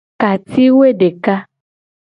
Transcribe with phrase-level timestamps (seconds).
[0.21, 1.35] Ka ci woe deka.